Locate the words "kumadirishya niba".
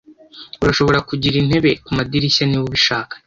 1.85-2.65